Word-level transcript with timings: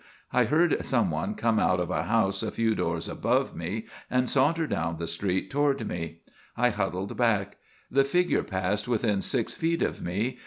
I 0.33 0.45
heard 0.45 0.83
someone 0.83 1.35
come 1.35 1.59
out 1.59 1.79
of 1.79 1.91
a 1.91 2.01
house 2.05 2.41
a 2.41 2.49
few 2.49 2.73
doors 2.73 3.07
above 3.07 3.55
me 3.55 3.85
and 4.09 4.27
saunter 4.27 4.65
down 4.65 4.97
the 4.97 5.05
street 5.05 5.51
toward 5.51 5.87
me. 5.87 6.21
I 6.57 6.71
huddled 6.71 7.15
back. 7.15 7.57
The 7.91 8.03
figure 8.03 8.41
passed 8.41 8.87
within 8.87 9.21
six 9.21 9.53
feet 9.53 9.83
of 9.83 10.01
me. 10.01 10.39